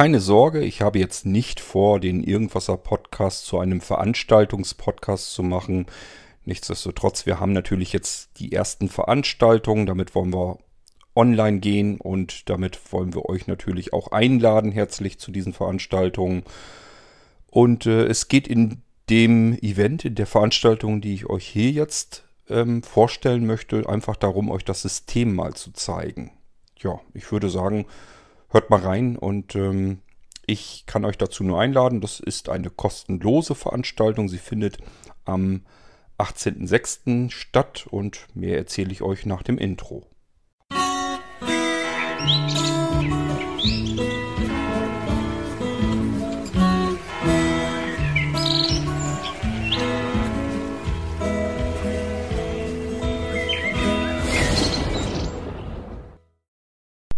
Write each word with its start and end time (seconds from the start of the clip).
keine 0.00 0.20
Sorge, 0.20 0.60
ich 0.60 0.80
habe 0.80 0.98
jetzt 0.98 1.26
nicht 1.26 1.60
vor, 1.60 2.00
den 2.00 2.24
Irgendwasser 2.24 2.78
Podcast 2.78 3.44
zu 3.44 3.58
einem 3.58 3.82
Veranstaltungspodcast 3.82 5.34
zu 5.34 5.42
machen. 5.42 5.84
Nichtsdestotrotz, 6.46 7.26
wir 7.26 7.38
haben 7.38 7.52
natürlich 7.52 7.92
jetzt 7.92 8.30
die 8.38 8.50
ersten 8.50 8.88
Veranstaltungen, 8.88 9.84
damit 9.84 10.14
wollen 10.14 10.32
wir 10.32 10.58
online 11.14 11.58
gehen 11.58 12.00
und 12.00 12.48
damit 12.48 12.80
wollen 12.94 13.12
wir 13.12 13.26
euch 13.26 13.46
natürlich 13.46 13.92
auch 13.92 14.10
einladen 14.10 14.72
herzlich 14.72 15.18
zu 15.18 15.32
diesen 15.32 15.52
Veranstaltungen. 15.52 16.44
Und 17.50 17.84
äh, 17.84 18.06
es 18.06 18.28
geht 18.28 18.48
in 18.48 18.80
dem 19.10 19.52
Event, 19.58 20.06
in 20.06 20.14
der 20.14 20.26
Veranstaltung, 20.26 21.02
die 21.02 21.12
ich 21.12 21.28
euch 21.28 21.46
hier 21.46 21.72
jetzt 21.72 22.24
ähm, 22.48 22.82
vorstellen 22.82 23.44
möchte, 23.44 23.86
einfach 23.86 24.16
darum, 24.16 24.50
euch 24.50 24.64
das 24.64 24.80
System 24.80 25.34
mal 25.34 25.52
zu 25.52 25.74
zeigen. 25.74 26.30
Ja, 26.78 27.00
ich 27.12 27.30
würde 27.30 27.50
sagen, 27.50 27.84
hört 28.50 28.70
mal 28.70 28.80
rein 28.80 29.16
und 29.16 29.54
ähm, 29.54 30.00
ich 30.46 30.84
kann 30.86 31.04
euch 31.04 31.16
dazu 31.16 31.44
nur 31.44 31.60
einladen. 31.60 32.00
Das 32.00 32.20
ist 32.20 32.48
eine 32.48 32.70
kostenlose 32.70 33.54
Veranstaltung. 33.54 34.28
Sie 34.28 34.38
findet 34.38 34.78
am 35.24 35.62
18.06. 36.18 37.30
statt 37.30 37.86
und 37.90 38.26
mehr 38.34 38.58
erzähle 38.58 38.92
ich 38.92 39.02
euch 39.02 39.26
nach 39.26 39.42
dem 39.42 39.58
Intro. 39.58 40.06
Musik 42.20 42.69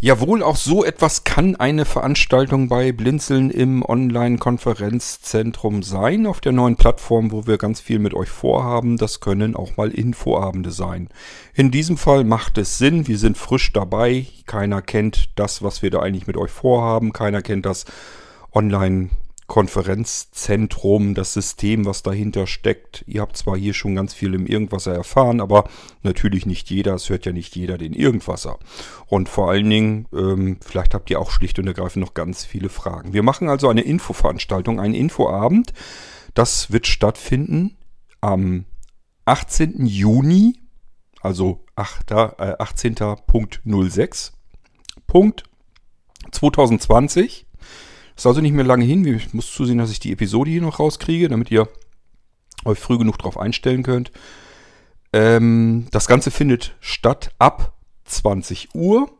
Jawohl, 0.05 0.43
auch 0.43 0.57
so 0.57 0.85
etwas 0.85 1.23
kann 1.23 1.55
eine 1.55 1.85
Veranstaltung 1.85 2.67
bei 2.67 2.91
Blinzeln 2.91 3.53
im 3.53 3.85
Online-Konferenzzentrum 3.85 5.85
sein, 5.85 6.27
auf 6.27 6.41
der 6.41 6.51
neuen 6.51 6.75
Plattform, 6.75 7.31
wo 7.31 7.47
wir 7.47 7.57
ganz 7.57 7.81
viel 7.81 8.01
mit 8.01 8.13
euch 8.13 8.29
vorhaben. 8.29 8.97
Das 8.97 9.21
können 9.21 9.55
auch 9.55 9.77
mal 9.77 9.93
Infoabende 9.93 10.73
sein. 10.73 11.09
In 11.55 11.71
diesem 11.71 11.97
Fall 11.97 12.25
macht 12.25 12.59
es 12.59 12.79
Sinn, 12.79 13.07
wir 13.07 13.17
sind 13.17 13.39
frisch 13.39 13.73
dabei. 13.73 14.27
Keiner 14.47 14.83
kennt 14.83 15.31
das, 15.37 15.63
was 15.63 15.83
wir 15.83 15.93
da 15.93 16.01
eigentlich 16.01 16.27
mit 16.27 16.37
euch 16.37 16.51
vorhaben. 16.51 17.13
Keiner 17.13 17.41
kennt 17.41 17.65
das 17.65 17.85
Online 18.53 19.11
Konferenzzentrum, 19.53 21.13
das 21.13 21.35
System, 21.35 21.85
was 21.85 22.03
dahinter 22.03 22.47
steckt. 22.47 23.05
Ihr 23.07 23.21
habt 23.21 23.37
zwar 23.37 23.55
hier 23.55 23.75
schon 23.75 23.95
ganz 23.95 24.15
viel 24.15 24.33
im 24.33 24.47
Irgendwasser 24.47 24.95
erfahren, 24.95 25.43
aber 25.43 25.69
natürlich 26.03 26.47
nicht 26.47 26.71
jeder. 26.71 26.95
Es 26.95 27.11
hört 27.11 27.27
ja 27.27 27.33
nicht 27.33 27.55
jeder 27.55 27.77
den 27.77 27.93
Irgendwasser. 27.93 28.59
Und 29.09 29.29
vor 29.29 29.51
allen 29.51 29.69
Dingen, 29.69 30.09
ähm, 30.15 30.57
vielleicht 30.65 30.95
habt 30.95 31.11
ihr 31.11 31.21
auch 31.21 31.31
schlicht 31.31 31.59
und 31.59 31.67
ergreifend 31.67 32.03
noch 32.03 32.15
ganz 32.15 32.47
viele 32.47 32.71
Fragen. 32.71 33.13
Wir 33.13 33.23
machen 33.23 33.51
also 33.51 33.69
eine 33.69 33.83
Infoveranstaltung, 33.83 34.81
einen 34.81 34.95
Infoabend. 34.95 35.75
Das 36.33 36.73
wird 36.73 36.87
stattfinden 36.87 37.77
am 38.23 38.65
18. 39.27 39.85
Juni, 39.85 40.61
also 41.21 41.63
8, 41.77 42.11
äh, 42.11 42.15
18.06. 42.15 44.33
Punkt 45.07 45.45
2020. 46.31 47.45
Ist 48.17 48.27
also 48.27 48.41
nicht 48.41 48.53
mehr 48.53 48.65
lange 48.65 48.85
hin. 48.85 49.05
Ich 49.05 49.33
muss 49.35 49.53
zusehen, 49.53 49.79
dass 49.79 49.91
ich 49.91 50.01
die 50.01 50.13
Episode 50.13 50.51
hier 50.51 50.63
noch 50.63 50.79
rauskriege, 50.79 51.29
damit 51.29 51.51
ihr 51.51 51.69
euch 52.65 52.79
früh 52.79 52.99
genug 52.99 53.19
darauf 53.19 53.39
einstellen 53.39 53.83
könnt. 53.83 54.13
Ähm, 55.13 55.87
das 55.91 56.07
Ganze 56.07 56.31
findet 56.31 56.77
statt 56.81 57.35
ab 57.39 57.75
20 58.05 58.75
Uhr. 58.75 59.11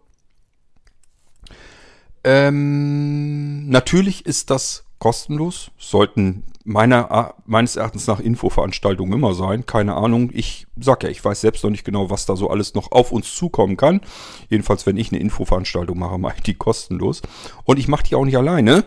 Ähm, 2.25 3.69
natürlich 3.69 4.27
ist 4.27 4.51
das 4.51 4.85
kostenlos. 4.99 5.71
Sollten 5.79 6.45
meiner, 6.65 7.35
meines 7.47 7.77
Erachtens 7.77 8.07
nach 8.07 8.21
Infoveranstaltungen 8.21 9.13
immer 9.13 9.35
sein. 9.35 9.67
Keine 9.67 9.95
Ahnung. 9.95 10.31
Ich 10.33 10.67
sag 10.79 11.03
ja, 11.03 11.09
ich 11.09 11.25
weiß 11.25 11.41
selbst 11.41 11.65
noch 11.65 11.71
nicht 11.71 11.85
genau, 11.85 12.11
was 12.11 12.27
da 12.27 12.37
so 12.37 12.51
alles 12.51 12.75
noch 12.75 12.93
auf 12.93 13.13
uns 13.13 13.35
zukommen 13.35 13.77
kann. 13.77 14.01
Jedenfalls, 14.49 14.87
wenn 14.87 14.97
ich 14.97 15.13
eine 15.13 15.21
Infoveranstaltung 15.21 15.99
mache, 15.99 16.19
mache 16.19 16.37
ich 16.37 16.43
die 16.43 16.55
kostenlos. 16.55 17.23
Und 17.65 17.79
ich 17.79 17.89
mache 17.89 18.05
die 18.05 18.15
auch 18.15 18.25
nicht 18.25 18.37
alleine, 18.37 18.85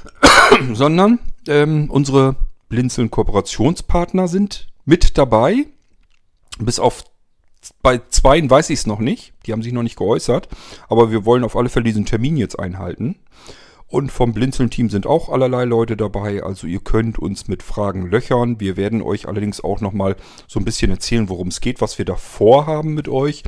sondern 0.72 1.18
ähm, 1.46 1.90
unsere 1.90 2.36
Blinzeln 2.68 3.10
Kooperationspartner 3.10 4.28
sind 4.28 4.68
mit 4.84 5.16
dabei. 5.18 5.66
Bis 6.58 6.78
auf 6.78 7.04
bei 7.82 8.00
zweien 8.10 8.48
weiß 8.48 8.70
ich 8.70 8.80
es 8.80 8.86
noch 8.86 9.00
nicht. 9.00 9.32
Die 9.46 9.52
haben 9.52 9.62
sich 9.62 9.72
noch 9.72 9.82
nicht 9.82 9.96
geäußert. 9.96 10.48
Aber 10.88 11.10
wir 11.10 11.24
wollen 11.24 11.44
auf 11.44 11.56
alle 11.56 11.68
Fälle 11.68 11.84
diesen 11.84 12.06
Termin 12.06 12.36
jetzt 12.36 12.58
einhalten. 12.58 13.16
Und 13.88 14.12
vom 14.12 14.34
Blinzeln-Team 14.34 14.90
sind 14.90 15.06
auch 15.06 15.30
allerlei 15.30 15.64
Leute 15.64 15.96
dabei. 15.96 16.42
Also 16.42 16.66
ihr 16.66 16.80
könnt 16.80 17.18
uns 17.18 17.48
mit 17.48 17.62
Fragen 17.62 18.06
löchern. 18.06 18.60
Wir 18.60 18.76
werden 18.76 19.00
euch 19.00 19.26
allerdings 19.26 19.64
auch 19.64 19.80
nochmal 19.80 20.16
so 20.46 20.60
ein 20.60 20.64
bisschen 20.64 20.90
erzählen, 20.90 21.30
worum 21.30 21.48
es 21.48 21.60
geht, 21.60 21.80
was 21.80 21.96
wir 21.96 22.04
da 22.04 22.16
vorhaben 22.16 22.92
mit 22.92 23.08
euch. 23.08 23.44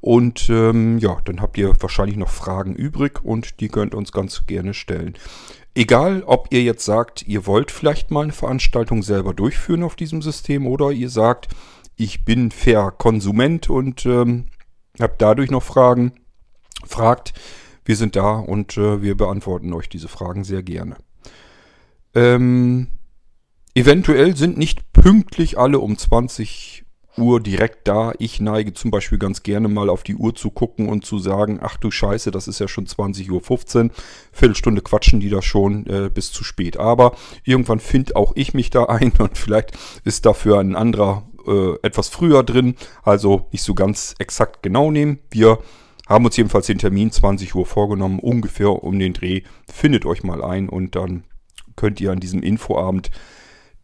Und 0.00 0.48
ähm, 0.50 0.98
ja, 0.98 1.18
dann 1.24 1.40
habt 1.40 1.58
ihr 1.58 1.72
wahrscheinlich 1.80 2.16
noch 2.16 2.28
Fragen 2.28 2.74
übrig 2.74 3.24
und 3.24 3.60
die 3.60 3.68
könnt 3.68 3.94
uns 3.94 4.12
ganz 4.12 4.46
gerne 4.46 4.74
stellen. 4.74 5.14
Egal, 5.74 6.22
ob 6.26 6.48
ihr 6.50 6.62
jetzt 6.62 6.84
sagt, 6.84 7.26
ihr 7.26 7.46
wollt 7.46 7.70
vielleicht 7.70 8.10
mal 8.10 8.24
eine 8.24 8.32
Veranstaltung 8.32 9.02
selber 9.02 9.32
durchführen 9.32 9.82
auf 9.82 9.96
diesem 9.96 10.22
System 10.22 10.66
oder 10.66 10.90
ihr 10.90 11.08
sagt, 11.08 11.48
ich 11.96 12.24
bin 12.24 12.50
fair 12.50 12.92
Konsument 12.96 13.70
und 13.70 14.06
ähm, 14.06 14.46
habt 15.00 15.20
dadurch 15.20 15.50
noch 15.50 15.62
Fragen, 15.62 16.12
fragt, 16.84 17.32
wir 17.88 17.96
sind 17.96 18.16
da 18.16 18.32
und 18.32 18.76
äh, 18.76 19.00
wir 19.00 19.16
beantworten 19.16 19.72
euch 19.72 19.88
diese 19.88 20.08
Fragen 20.08 20.44
sehr 20.44 20.62
gerne. 20.62 20.96
Ähm, 22.14 22.88
eventuell 23.74 24.36
sind 24.36 24.58
nicht 24.58 24.92
pünktlich 24.92 25.56
alle 25.56 25.78
um 25.78 25.96
20 25.96 26.84
Uhr 27.16 27.40
direkt 27.40 27.88
da. 27.88 28.12
Ich 28.18 28.42
neige 28.42 28.74
zum 28.74 28.90
Beispiel 28.90 29.16
ganz 29.16 29.42
gerne 29.42 29.68
mal 29.68 29.88
auf 29.88 30.02
die 30.02 30.16
Uhr 30.16 30.34
zu 30.34 30.50
gucken 30.50 30.90
und 30.90 31.06
zu 31.06 31.18
sagen, 31.18 31.60
ach 31.62 31.78
du 31.78 31.90
Scheiße, 31.90 32.30
das 32.30 32.46
ist 32.46 32.58
ja 32.60 32.68
schon 32.68 32.86
20.15 32.86 33.84
Uhr. 33.84 33.90
Viertelstunde 34.32 34.82
quatschen 34.82 35.20
die 35.20 35.30
da 35.30 35.40
schon 35.40 35.86
äh, 35.86 36.10
bis 36.12 36.30
zu 36.30 36.44
spät. 36.44 36.76
Aber 36.76 37.16
irgendwann 37.42 37.80
finde 37.80 38.16
auch 38.16 38.32
ich 38.36 38.52
mich 38.52 38.68
da 38.68 38.84
ein 38.88 39.12
und 39.18 39.38
vielleicht 39.38 39.72
ist 40.04 40.26
dafür 40.26 40.58
ein 40.60 40.76
anderer 40.76 41.26
äh, 41.46 41.76
etwas 41.80 42.10
früher 42.10 42.42
drin. 42.42 42.74
Also 43.02 43.48
nicht 43.50 43.62
so 43.62 43.74
ganz 43.74 44.14
exakt 44.18 44.62
genau 44.62 44.90
nehmen. 44.90 45.20
Wir 45.30 45.58
haben 46.08 46.24
uns 46.24 46.36
jedenfalls 46.36 46.66
den 46.66 46.78
Termin 46.78 47.12
20 47.12 47.54
Uhr 47.54 47.66
vorgenommen, 47.66 48.18
ungefähr 48.18 48.82
um 48.82 48.98
den 48.98 49.12
Dreh. 49.12 49.42
Findet 49.70 50.06
euch 50.06 50.22
mal 50.22 50.42
ein 50.42 50.68
und 50.68 50.96
dann 50.96 51.24
könnt 51.76 52.00
ihr 52.00 52.10
an 52.10 52.18
diesem 52.18 52.42
Infoabend 52.42 53.10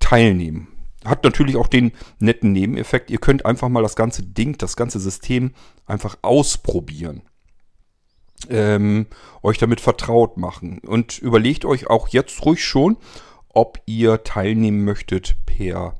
teilnehmen. 0.00 0.68
Hat 1.04 1.22
natürlich 1.22 1.56
auch 1.56 1.68
den 1.68 1.92
netten 2.18 2.52
Nebeneffekt, 2.52 3.10
ihr 3.10 3.18
könnt 3.18 3.44
einfach 3.44 3.68
mal 3.68 3.82
das 3.82 3.94
ganze 3.94 4.22
Ding, 4.22 4.56
das 4.56 4.74
ganze 4.74 4.98
System 4.98 5.52
einfach 5.86 6.16
ausprobieren. 6.22 7.22
Ähm, 8.48 9.06
euch 9.42 9.58
damit 9.58 9.80
vertraut 9.80 10.38
machen. 10.38 10.78
Und 10.78 11.18
überlegt 11.18 11.66
euch 11.66 11.88
auch 11.88 12.08
jetzt 12.08 12.44
ruhig 12.44 12.64
schon, 12.64 12.96
ob 13.50 13.80
ihr 13.86 14.24
teilnehmen 14.24 14.84
möchtet 14.84 15.36
per 15.44 15.94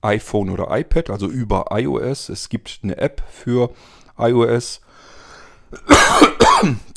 iPhone 0.00 0.50
oder 0.50 0.76
iPad, 0.76 1.10
also 1.10 1.28
über 1.28 1.66
iOS. 1.70 2.30
Es 2.30 2.48
gibt 2.48 2.80
eine 2.82 2.96
App 2.96 3.22
für 3.30 3.70
iOS 4.18 4.80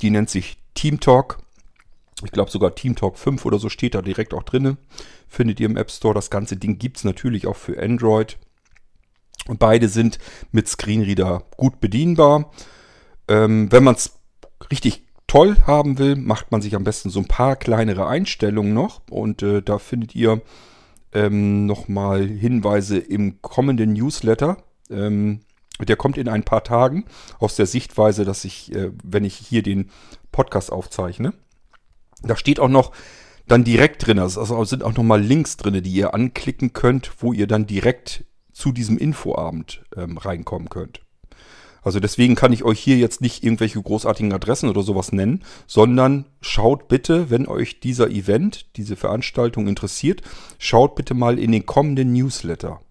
die 0.01 0.09
nennt 0.09 0.29
sich 0.29 0.57
Team 0.73 0.99
Talk. 0.99 1.39
Ich 2.23 2.31
glaube 2.31 2.51
sogar 2.51 2.75
Team 2.75 2.95
Talk 2.95 3.17
5 3.17 3.45
oder 3.45 3.59
so 3.59 3.69
steht 3.69 3.95
da 3.95 4.01
direkt 4.01 4.33
auch 4.33 4.43
drin. 4.43 4.77
Findet 5.27 5.59
ihr 5.59 5.67
im 5.67 5.77
App 5.77 5.91
Store. 5.91 6.13
Das 6.13 6.29
ganze 6.29 6.57
Ding 6.57 6.77
gibt 6.77 6.97
es 6.97 7.03
natürlich 7.03 7.47
auch 7.47 7.55
für 7.55 7.81
Android. 7.81 8.37
Und 9.47 9.59
beide 9.59 9.87
sind 9.87 10.19
mit 10.51 10.67
Screenreader 10.67 11.43
gut 11.57 11.79
bedienbar. 11.79 12.51
Ähm, 13.27 13.71
wenn 13.71 13.83
man 13.83 13.95
es 13.95 14.19
richtig 14.71 15.03
toll 15.27 15.55
haben 15.65 15.97
will, 15.97 16.15
macht 16.15 16.51
man 16.51 16.61
sich 16.61 16.75
am 16.75 16.83
besten 16.83 17.09
so 17.09 17.19
ein 17.19 17.27
paar 17.27 17.55
kleinere 17.55 18.07
Einstellungen 18.07 18.73
noch. 18.73 19.01
Und 19.09 19.41
äh, 19.41 19.61
da 19.61 19.79
findet 19.79 20.15
ihr 20.15 20.41
ähm, 21.13 21.65
nochmal 21.65 22.27
Hinweise 22.27 22.97
im 22.97 23.41
kommenden 23.41 23.93
Newsletter. 23.93 24.57
Ähm, 24.89 25.41
der 25.87 25.95
kommt 25.95 26.17
in 26.17 26.27
ein 26.27 26.43
paar 26.43 26.63
Tagen 26.63 27.05
aus 27.39 27.55
der 27.55 27.65
Sichtweise, 27.65 28.25
dass 28.25 28.43
ich, 28.43 28.73
äh, 28.75 28.91
wenn 29.03 29.23
ich 29.23 29.35
hier 29.35 29.63
den 29.63 29.89
Podcast 30.31 30.71
aufzeichne, 30.71 31.33
da 32.23 32.35
steht 32.35 32.59
auch 32.59 32.69
noch 32.69 32.91
dann 33.47 33.63
direkt 33.63 34.05
drin, 34.05 34.19
also 34.19 34.63
sind 34.63 34.83
auch 34.83 34.95
nochmal 34.95 35.21
Links 35.21 35.57
drin, 35.57 35.81
die 35.81 35.91
ihr 35.91 36.13
anklicken 36.13 36.73
könnt, 36.73 37.11
wo 37.19 37.33
ihr 37.33 37.47
dann 37.47 37.65
direkt 37.65 38.25
zu 38.51 38.71
diesem 38.71 38.97
Infoabend 38.97 39.83
ähm, 39.95 40.17
reinkommen 40.17 40.69
könnt. 40.69 41.01
Also 41.81 41.99
deswegen 41.99 42.35
kann 42.35 42.53
ich 42.53 42.63
euch 42.63 42.79
hier 42.79 42.97
jetzt 42.97 43.21
nicht 43.21 43.43
irgendwelche 43.43 43.81
großartigen 43.81 44.33
Adressen 44.33 44.69
oder 44.69 44.83
sowas 44.83 45.11
nennen, 45.11 45.43
sondern 45.65 46.25
schaut 46.41 46.87
bitte, 46.89 47.29
wenn 47.29 47.47
euch 47.47 47.79
dieser 47.79 48.09
Event, 48.09 48.75
diese 48.75 48.95
Veranstaltung 48.95 49.67
interessiert, 49.67 50.21
schaut 50.57 50.95
bitte 50.95 51.13
mal 51.13 51.39
in 51.39 51.51
den 51.51 51.65
kommenden 51.65 52.11
Newsletter. 52.11 52.81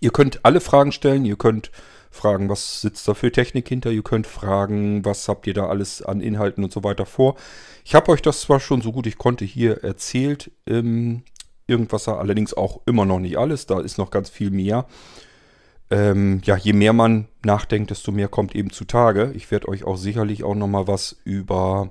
Ihr 0.00 0.10
könnt 0.10 0.44
alle 0.44 0.60
Fragen 0.60 0.92
stellen, 0.92 1.24
ihr 1.24 1.36
könnt 1.36 1.70
fragen, 2.10 2.48
was 2.48 2.80
sitzt 2.80 3.06
da 3.08 3.14
für 3.14 3.32
Technik 3.32 3.68
hinter, 3.68 3.90
ihr 3.90 4.02
könnt 4.02 4.26
fragen, 4.26 5.04
was 5.04 5.28
habt 5.28 5.46
ihr 5.46 5.54
da 5.54 5.66
alles 5.66 6.02
an 6.02 6.20
Inhalten 6.20 6.64
und 6.64 6.72
so 6.72 6.84
weiter 6.84 7.06
vor. 7.06 7.36
Ich 7.84 7.94
habe 7.94 8.10
euch 8.12 8.22
das 8.22 8.40
zwar 8.40 8.60
schon 8.60 8.80
so 8.80 8.92
gut 8.92 9.06
ich 9.06 9.18
konnte 9.18 9.44
hier 9.44 9.84
erzählt, 9.84 10.50
ähm, 10.66 11.22
irgendwas 11.66 12.08
allerdings 12.08 12.54
auch 12.54 12.80
immer 12.86 13.04
noch 13.04 13.20
nicht 13.20 13.38
alles, 13.38 13.66
da 13.66 13.80
ist 13.80 13.98
noch 13.98 14.10
ganz 14.10 14.30
viel 14.30 14.50
mehr. 14.50 14.86
Ähm, 15.90 16.42
ja, 16.44 16.56
je 16.56 16.74
mehr 16.74 16.92
man 16.92 17.28
nachdenkt, 17.44 17.90
desto 17.90 18.12
mehr 18.12 18.28
kommt 18.28 18.54
eben 18.54 18.70
zutage. 18.70 19.32
Ich 19.34 19.50
werde 19.50 19.68
euch 19.68 19.84
auch 19.84 19.96
sicherlich 19.96 20.44
auch 20.44 20.54
nochmal 20.54 20.86
was 20.86 21.16
über 21.24 21.90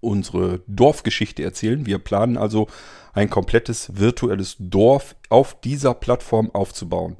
unsere 0.00 0.60
Dorfgeschichte 0.66 1.42
erzählen. 1.42 1.86
Wir 1.86 1.98
planen 1.98 2.36
also 2.36 2.68
ein 3.12 3.30
komplettes 3.30 3.98
virtuelles 3.98 4.56
Dorf 4.58 5.16
auf 5.30 5.60
dieser 5.60 5.94
Plattform 5.94 6.50
aufzubauen, 6.50 7.16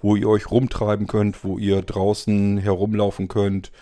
wo 0.00 0.16
ihr 0.16 0.28
euch 0.28 0.50
rumtreiben 0.50 1.06
könnt, 1.06 1.44
wo 1.44 1.58
ihr 1.58 1.82
draußen 1.82 2.58
herumlaufen 2.58 3.28
könnt, 3.28 3.72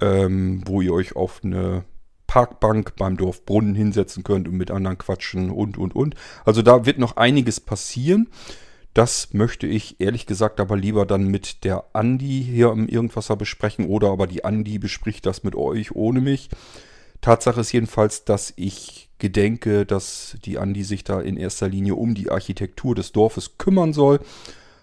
ähm, 0.00 0.62
wo 0.66 0.80
ihr 0.80 0.92
euch 0.92 1.16
auf 1.16 1.40
eine 1.42 1.84
Parkbank 2.26 2.94
beim 2.94 3.16
Dorfbrunnen 3.16 3.74
hinsetzen 3.74 4.22
könnt 4.22 4.46
und 4.46 4.54
mit 4.54 4.70
anderen 4.70 4.98
quatschen 4.98 5.50
und, 5.50 5.76
und, 5.76 5.96
und. 5.96 6.14
Also 6.44 6.62
da 6.62 6.86
wird 6.86 6.98
noch 6.98 7.16
einiges 7.16 7.58
passieren. 7.58 8.28
Das 8.94 9.32
möchte 9.32 9.66
ich 9.66 10.00
ehrlich 10.00 10.26
gesagt 10.26 10.60
aber 10.60 10.76
lieber 10.76 11.06
dann 11.06 11.26
mit 11.26 11.64
der 11.64 11.84
Andi 11.92 12.44
hier 12.44 12.70
im 12.70 12.88
Irgendwasser 12.88 13.34
besprechen 13.34 13.86
oder 13.86 14.10
aber 14.10 14.28
die 14.28 14.44
Andi 14.44 14.78
bespricht 14.78 15.26
das 15.26 15.42
mit 15.42 15.56
euch 15.56 15.96
ohne 15.96 16.20
mich. 16.20 16.50
Tatsache 17.20 17.60
ist 17.60 17.72
jedenfalls, 17.72 18.24
dass 18.24 18.52
ich 18.56 19.10
gedenke, 19.18 19.84
dass 19.84 20.36
die 20.44 20.58
Andi 20.58 20.82
sich 20.82 21.04
da 21.04 21.20
in 21.20 21.36
erster 21.36 21.68
Linie 21.68 21.94
um 21.94 22.14
die 22.14 22.30
Architektur 22.30 22.94
des 22.94 23.12
Dorfes 23.12 23.58
kümmern 23.58 23.92
soll, 23.92 24.20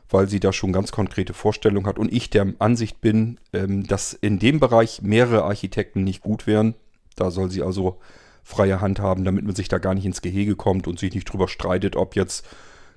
weil 0.09 0.29
sie 0.29 0.39
da 0.39 0.53
schon 0.53 0.71
ganz 0.71 0.91
konkrete 0.91 1.33
Vorstellungen 1.33 1.87
hat 1.87 1.99
und 1.99 2.13
ich 2.13 2.29
der 2.29 2.53
Ansicht 2.59 3.01
bin, 3.01 3.39
ähm, 3.53 3.85
dass 3.85 4.13
in 4.13 4.39
dem 4.39 4.59
Bereich 4.59 5.01
mehrere 5.01 5.43
Architekten 5.43 6.03
nicht 6.03 6.21
gut 6.21 6.47
wären. 6.47 6.75
Da 7.15 7.31
soll 7.31 7.49
sie 7.49 7.63
also 7.63 7.99
freie 8.43 8.79
Hand 8.79 8.99
haben, 8.99 9.25
damit 9.25 9.43
man 9.43 9.55
sich 9.55 9.67
da 9.67 9.79
gar 9.79 9.93
nicht 9.93 10.05
ins 10.05 10.21
Gehege 10.21 10.55
kommt 10.55 10.87
und 10.87 10.99
sich 10.99 11.13
nicht 11.13 11.25
drüber 11.25 11.49
streitet, 11.49 11.97
ob 11.97 12.15
jetzt, 12.15 12.45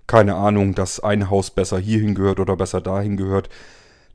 keine 0.06 0.36
Ahnung, 0.36 0.74
dass 0.74 1.00
ein 1.00 1.30
Haus 1.30 1.50
besser 1.50 1.78
hierhin 1.78 2.14
gehört 2.14 2.38
oder 2.38 2.56
besser 2.56 2.80
dahin 2.80 3.16
gehört. 3.16 3.48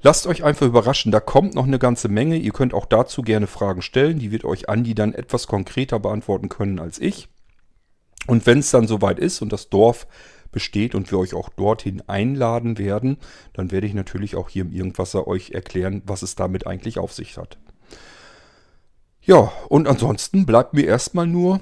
Lasst 0.01 0.27
euch 0.27 0.43
einfach 0.43 0.65
überraschen, 0.65 1.11
da 1.11 1.19
kommt 1.19 1.55
noch 1.55 1.65
eine 1.65 1.79
ganze 1.79 2.09
Menge. 2.09 2.37
Ihr 2.37 2.51
könnt 2.51 2.73
auch 2.73 2.85
dazu 2.85 3.21
gerne 3.21 3.47
Fragen 3.47 3.81
stellen. 3.81 4.19
Die 4.19 4.31
wird 4.31 4.45
euch 4.45 4.69
Andi 4.69 4.93
dann 4.93 5.13
etwas 5.13 5.47
konkreter 5.47 5.99
beantworten 5.99 6.49
können 6.49 6.79
als 6.79 6.99
ich. 6.99 7.27
Und 8.27 8.45
wenn 8.45 8.59
es 8.59 8.71
dann 8.71 8.87
soweit 8.87 9.19
ist 9.19 9.41
und 9.41 9.51
das 9.51 9.69
Dorf 9.69 10.07
besteht 10.51 10.95
und 10.95 11.11
wir 11.11 11.19
euch 11.19 11.33
auch 11.33 11.49
dorthin 11.49 12.01
einladen 12.07 12.77
werden, 12.77 13.17
dann 13.53 13.71
werde 13.71 13.87
ich 13.87 13.93
natürlich 13.93 14.35
auch 14.35 14.49
hier 14.49 14.63
im 14.63 14.71
Irgendwasser 14.71 15.27
euch 15.27 15.51
erklären, 15.51 16.01
was 16.05 16.21
es 16.21 16.35
damit 16.35 16.65
eigentlich 16.65 16.97
auf 16.97 17.13
sich 17.13 17.37
hat. 17.37 17.57
Ja, 19.21 19.51
und 19.69 19.87
ansonsten 19.87 20.45
bleibt 20.45 20.73
mir 20.73 20.85
erstmal 20.85 21.27
nur 21.27 21.59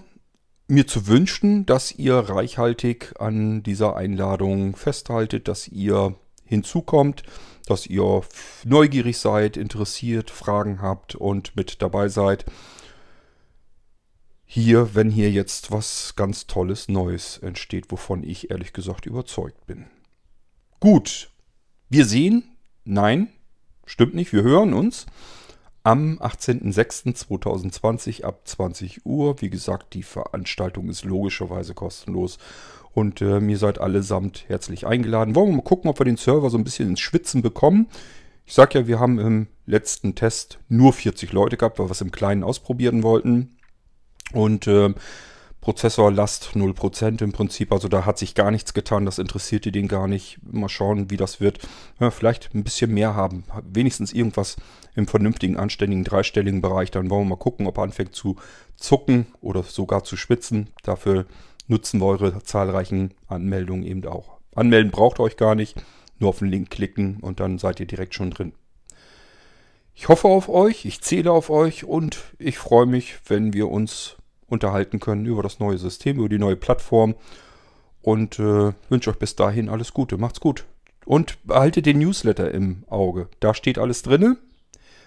mir 0.68 0.86
zu 0.86 1.08
wünschen, 1.08 1.66
dass 1.66 1.92
ihr 1.92 2.16
reichhaltig 2.16 3.14
an 3.20 3.64
dieser 3.64 3.96
Einladung 3.96 4.76
festhaltet, 4.76 5.48
dass 5.48 5.68
ihr 5.68 6.16
hinzukommt, 6.46 7.24
dass 7.66 7.88
ihr 7.88 8.22
neugierig 8.66 9.18
seid, 9.18 9.58
interessiert, 9.58 10.30
Fragen 10.30 10.82
habt 10.82 11.16
und 11.16 11.56
mit 11.56 11.82
dabei 11.82 12.10
seid. 12.10 12.46
Hier, 14.46 14.94
wenn 14.94 15.10
hier 15.10 15.32
jetzt 15.32 15.72
was 15.72 16.16
ganz 16.16 16.46
Tolles 16.46 16.88
Neues 16.88 17.40
entsteht, 17.40 17.92
wovon 17.92 18.24
ich 18.24 18.52
ehrlich 18.52 18.74
gesagt 18.74 19.06
überzeugt 19.06 19.66
bin. 19.66 19.86
Gut, 20.80 21.32
wir 21.90 22.06
sehen, 22.06 22.44
nein, 22.84 23.30
stimmt 23.86 24.14
nicht, 24.14 24.34
wir 24.34 24.44
hören 24.44 24.74
uns 24.74 25.08
am 25.84 26.18
18.06.2020 26.20 28.24
ab 28.24 28.48
20 28.48 29.06
Uhr. 29.06 29.42
Wie 29.42 29.50
gesagt, 29.50 29.94
die 29.94 30.04
Veranstaltung 30.04 30.90
ist 30.90 31.04
logischerweise 31.04 31.74
kostenlos 31.74 32.38
und 32.94 33.22
äh, 33.22 33.40
ihr 33.40 33.58
seid 33.58 33.80
allesamt 33.80 34.46
herzlich 34.48 34.86
eingeladen. 34.86 35.36
Wollen 35.36 35.50
wir 35.50 35.58
mal 35.58 35.64
gucken, 35.64 35.90
ob 35.90 36.00
wir 36.00 36.06
den 36.06 36.18
Server 36.18 36.50
so 36.50 36.58
ein 36.58 36.64
bisschen 36.64 36.90
ins 36.90 37.00
Schwitzen 37.00 37.42
bekommen. 37.42 37.88
Ich 38.46 38.54
sag 38.54 38.76
ja, 38.76 38.88
wir 38.88 39.00
haben 39.00 39.20
im 39.20 39.48
letzten 39.66 40.16
Test 40.16 40.60
nur 40.70 40.94
40 40.94 41.32
Leute 41.32 41.58
gehabt, 41.58 41.80
weil 41.80 41.88
wir 41.88 41.92
es 41.92 42.02
im 42.02 42.12
Kleinen 42.12 42.44
ausprobieren 42.44 43.02
wollten. 43.04 43.58
Und 44.34 44.68
äh, 44.68 44.94
Prozessorlast 45.64 46.52
0% 46.56 47.24
im 47.24 47.32
Prinzip. 47.32 47.72
Also 47.72 47.88
da 47.88 48.06
hat 48.06 48.18
sich 48.18 48.36
gar 48.36 48.52
nichts 48.52 48.74
getan. 48.74 49.06
Das 49.06 49.18
interessierte 49.18 49.72
den 49.72 49.88
gar 49.88 50.10
nicht. 50.10 50.38
Mal 50.44 50.68
schauen, 50.68 51.10
wie 51.10 51.16
das 51.16 51.40
wird. 51.40 51.60
Ja, 52.02 52.12
vielleicht 52.12 52.54
ein 52.54 52.66
bisschen 52.66 52.94
mehr 52.94 53.16
haben. 53.16 53.46
Wenigstens 53.72 54.12
irgendwas 54.12 54.58
im 54.94 55.08
vernünftigen, 55.08 55.56
anständigen, 55.56 56.04
dreistelligen 56.04 56.62
Bereich. 56.62 56.92
Dann 56.92 57.10
wollen 57.10 57.24
wir 57.24 57.30
mal 57.30 57.36
gucken, 57.38 57.66
ob 57.66 57.78
er 57.78 57.84
anfängt 57.84 58.14
zu 58.14 58.36
zucken 58.76 59.26
oder 59.40 59.64
sogar 59.64 60.04
zu 60.04 60.18
schwitzen. 60.18 60.70
Dafür 60.84 61.28
nutzen 61.68 62.00
wir 62.00 62.08
eure 62.08 62.44
zahlreichen 62.44 63.14
Anmeldungen 63.28 63.84
eben 63.84 64.06
auch. 64.06 64.38
Anmelden 64.56 64.92
braucht 64.92 65.20
ihr 65.20 65.24
euch 65.24 65.38
gar 65.38 65.56
nicht, 65.56 65.82
nur 66.20 66.30
auf 66.30 66.40
den 66.40 66.50
Link 66.50 66.70
klicken 66.70 67.18
und 67.22 67.40
dann 67.40 67.58
seid 67.58 67.80
ihr 67.80 67.86
direkt 67.86 68.14
schon 68.14 68.32
drin. 68.32 68.54
Ich 69.96 70.08
hoffe 70.08 70.28
auf 70.28 70.50
euch, 70.50 70.86
ich 70.86 71.02
zähle 71.02 71.32
auf 71.32 71.50
euch 71.50 71.84
und 71.84 72.20
ich 72.40 72.58
freue 72.58 72.86
mich, 72.86 73.16
wenn 73.28 73.54
wir 73.54 73.70
uns 73.70 74.18
unterhalten 74.48 75.00
können 75.00 75.26
über 75.26 75.44
das 75.44 75.60
neue 75.60 75.78
System, 75.78 76.18
über 76.18 76.30
die 76.30 76.40
neue 76.40 76.56
Plattform 76.56 77.16
und 78.02 78.40
äh, 78.40 78.74
wünsche 78.90 79.10
euch 79.10 79.18
bis 79.18 79.36
dahin 79.36 79.70
alles 79.70 79.94
Gute. 79.94 80.18
Macht's 80.18 80.40
gut. 80.40 80.66
Und 81.06 81.38
behaltet 81.46 81.86
den 81.86 82.00
Newsletter 82.00 82.52
im 82.52 82.84
Auge. 82.88 83.28
Da 83.40 83.54
steht 83.54 83.78
alles 83.78 84.04
drinne, 84.04 84.38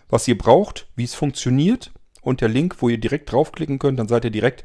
was 0.08 0.28
ihr 0.28 0.36
braucht, 0.38 0.86
wie 0.94 1.04
es 1.04 1.14
funktioniert 1.14 1.90
und 2.20 2.40
der 2.40 2.48
Link, 2.48 2.76
wo 2.80 2.88
ihr 2.88 2.98
direkt 2.98 3.32
draufklicken 3.32 3.78
könnt, 3.78 3.98
dann 3.98 4.08
seid 4.08 4.24
ihr 4.24 4.30
direkt 4.30 4.64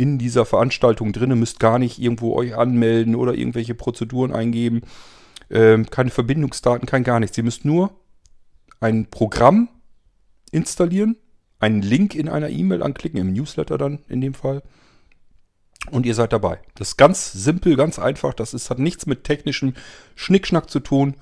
in 0.00 0.16
dieser 0.16 0.46
Veranstaltung 0.46 1.12
drin, 1.12 1.38
müsst 1.38 1.60
gar 1.60 1.78
nicht 1.78 1.98
irgendwo 1.98 2.34
euch 2.34 2.56
anmelden 2.56 3.14
oder 3.14 3.34
irgendwelche 3.34 3.74
Prozeduren 3.74 4.32
eingeben, 4.32 4.80
ähm, 5.50 5.90
keine 5.90 6.08
Verbindungsdaten, 6.08 6.86
kein 6.88 7.04
gar 7.04 7.20
nichts. 7.20 7.36
Ihr 7.36 7.44
müsst 7.44 7.66
nur 7.66 7.92
ein 8.80 9.10
Programm 9.10 9.68
installieren, 10.52 11.16
einen 11.58 11.82
Link 11.82 12.14
in 12.14 12.30
einer 12.30 12.48
E-Mail 12.48 12.82
anklicken, 12.82 13.20
im 13.20 13.34
Newsletter 13.34 13.76
dann 13.76 13.98
in 14.08 14.22
dem 14.22 14.32
Fall. 14.32 14.62
Und 15.90 16.06
ihr 16.06 16.14
seid 16.14 16.32
dabei. 16.32 16.60
Das 16.76 16.88
ist 16.88 16.96
ganz 16.96 17.32
simpel, 17.32 17.76
ganz 17.76 17.98
einfach. 17.98 18.32
Das 18.32 18.54
ist, 18.54 18.70
hat 18.70 18.78
nichts 18.78 19.04
mit 19.04 19.24
technischem 19.24 19.74
Schnickschnack 20.14 20.70
zu 20.70 20.80
tun. 20.80 21.14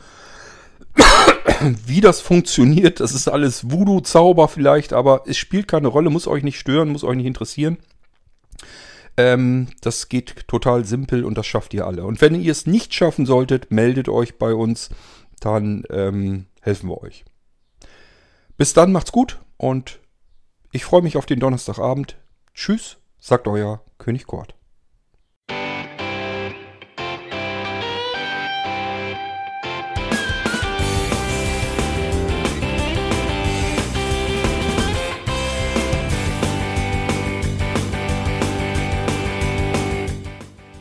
Wie 1.84 2.00
das 2.00 2.20
funktioniert, 2.20 3.00
das 3.00 3.12
ist 3.12 3.26
alles 3.26 3.72
Voodoo-Zauber 3.72 4.46
vielleicht, 4.46 4.92
aber 4.92 5.22
es 5.26 5.36
spielt 5.36 5.66
keine 5.66 5.88
Rolle, 5.88 6.10
muss 6.10 6.28
euch 6.28 6.44
nicht 6.44 6.60
stören, 6.60 6.90
muss 6.90 7.02
euch 7.02 7.16
nicht 7.16 7.26
interessieren. 7.26 7.78
Ähm, 9.16 9.68
das 9.80 10.08
geht 10.08 10.46
total 10.46 10.84
simpel 10.84 11.24
und 11.24 11.36
das 11.36 11.46
schafft 11.46 11.74
ihr 11.74 11.86
alle. 11.86 12.04
Und 12.04 12.20
wenn 12.20 12.40
ihr 12.40 12.52
es 12.52 12.66
nicht 12.66 12.94
schaffen 12.94 13.26
solltet, 13.26 13.70
meldet 13.70 14.08
euch 14.08 14.38
bei 14.38 14.54
uns, 14.54 14.90
dann 15.40 15.84
ähm, 15.90 16.46
helfen 16.60 16.88
wir 16.88 17.02
euch. 17.02 17.24
Bis 18.56 18.74
dann, 18.74 18.92
macht's 18.92 19.12
gut 19.12 19.38
und 19.56 20.00
ich 20.72 20.84
freue 20.84 21.02
mich 21.02 21.16
auf 21.16 21.26
den 21.26 21.40
Donnerstagabend. 21.40 22.16
Tschüss, 22.54 22.98
sagt 23.18 23.48
euer 23.48 23.82
König 23.98 24.26
Kort. 24.26 24.57